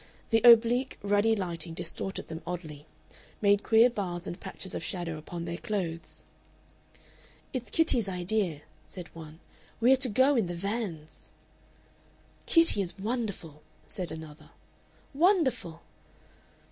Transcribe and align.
The 0.31 0.41
oblique 0.43 0.97
ruddy 1.03 1.35
lighting 1.35 1.75
distorted 1.75 2.27
them 2.27 2.41
oddly, 2.47 2.87
made 3.39 3.61
queer 3.61 3.87
bars 3.87 4.25
and 4.25 4.39
patches 4.39 4.73
of 4.73 4.83
shadow 4.83 5.15
upon 5.15 5.45
their 5.45 5.59
clothes. 5.59 6.23
"It's 7.53 7.69
Kitty's 7.69 8.09
idea," 8.09 8.61
said 8.87 9.13
one, 9.13 9.39
"we 9.79 9.93
are 9.93 9.97
to 9.97 10.09
go 10.09 10.35
in 10.35 10.47
the 10.47 10.55
vans." 10.55 11.29
"Kitty 12.47 12.81
is 12.81 12.97
wonderful," 12.97 13.61
said 13.87 14.11
another. 14.11 14.49
"Wonderful!" 15.13 15.83